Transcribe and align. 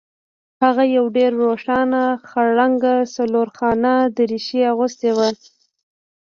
هغه 0.63 0.83
یو 0.97 1.05
ډیر 1.17 1.31
روښانه 1.45 2.01
خړ 2.29 2.47
رنګه 2.59 2.95
څلورخانه 3.15 3.93
دریشي 4.17 4.61
اغوستې 4.71 5.09
وه 5.17 5.29